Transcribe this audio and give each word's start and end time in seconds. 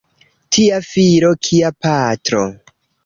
Tia 0.55 0.79
filo 0.87 1.31
kia 1.49 1.71
patro! 1.87 2.43